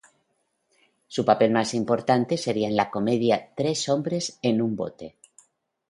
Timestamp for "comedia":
2.89-3.51